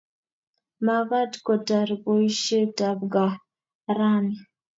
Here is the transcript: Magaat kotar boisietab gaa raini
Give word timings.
Magaat 0.85 1.33
kotar 1.45 1.89
boisietab 2.03 2.99
gaa 3.13 3.33
raini 3.97 4.35